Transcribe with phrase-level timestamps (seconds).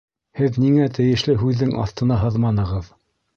[0.37, 2.91] Һеҙ ниңә тейешле һүҙҙең аҫтына һыҙманығыҙ